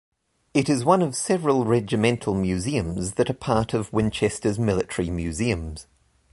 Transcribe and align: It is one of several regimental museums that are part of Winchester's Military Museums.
It 0.55 0.67
is 0.67 0.83
one 0.83 1.03
of 1.03 1.15
several 1.15 1.63
regimental 1.63 2.33
museums 2.33 3.11
that 3.17 3.29
are 3.29 3.35
part 3.35 3.75
of 3.75 3.93
Winchester's 3.93 4.57
Military 4.57 5.11
Museums. 5.11 5.85